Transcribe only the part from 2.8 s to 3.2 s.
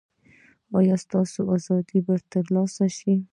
شي؟